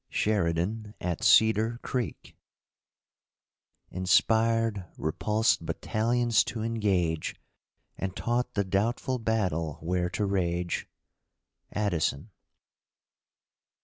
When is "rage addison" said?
10.25-12.31